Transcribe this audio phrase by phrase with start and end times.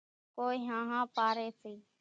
[0.35, 1.73] ڪونئين ۿانۿا پاريَ سي۔